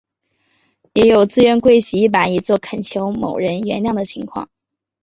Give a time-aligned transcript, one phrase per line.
[0.93, 4.49] 也有自愿跪洗衣板以作恳求某人原谅的情况。